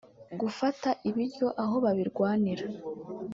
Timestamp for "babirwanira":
1.83-2.65